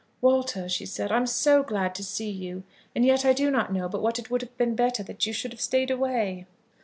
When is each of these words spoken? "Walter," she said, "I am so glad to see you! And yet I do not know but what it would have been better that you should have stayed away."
"Walter," 0.19 0.67
she 0.67 0.87
said, 0.87 1.11
"I 1.11 1.17
am 1.17 1.27
so 1.27 1.61
glad 1.61 1.93
to 1.93 2.03
see 2.03 2.31
you! 2.31 2.63
And 2.95 3.05
yet 3.05 3.23
I 3.23 3.33
do 3.33 3.51
not 3.51 3.71
know 3.71 3.87
but 3.87 4.01
what 4.01 4.17
it 4.17 4.31
would 4.31 4.41
have 4.41 4.57
been 4.57 4.73
better 4.75 5.03
that 5.03 5.27
you 5.27 5.31
should 5.31 5.51
have 5.51 5.61
stayed 5.61 5.91
away." 5.91 6.47